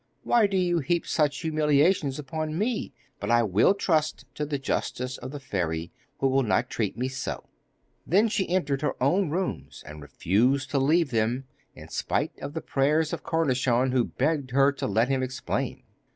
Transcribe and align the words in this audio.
Why 0.23 0.47
do 0.47 0.57
you 0.57 0.79
heap 0.79 1.05
such 1.05 1.41
humiliations 1.41 2.17
upon 2.17 2.57
me? 2.57 2.91
But 3.19 3.29
I 3.29 3.43
will 3.43 3.75
trust 3.75 4.25
to 4.33 4.47
the 4.47 4.57
justice 4.57 5.19
of 5.19 5.29
the 5.29 5.39
fairy, 5.39 5.91
who 6.17 6.27
will 6.27 6.41
not 6.41 6.71
treat 6.71 6.97
me 6.97 7.07
so.' 7.07 7.47
Then 8.07 8.27
she 8.27 8.49
entered 8.49 8.81
her 8.81 8.95
own 8.99 9.29
rooms, 9.29 9.83
and 9.85 10.01
refused 10.01 10.71
to 10.71 10.79
leave 10.79 11.11
them, 11.11 11.43
in 11.75 11.89
spite 11.89 12.31
of 12.39 12.55
the 12.55 12.61
prayers 12.61 13.13
of 13.13 13.21
Cornichon, 13.21 13.91
who 13.91 14.05
begged 14.05 14.49
her 14.49 14.71
to 14.71 14.87
let 14.87 15.07
him 15.07 15.21
explain. 15.21 15.83